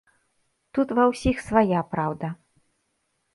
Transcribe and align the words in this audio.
Тут 0.77 0.93
ва 0.99 1.05
ўсіх 1.11 1.43
свая 1.49 1.81
праўда. 1.93 2.31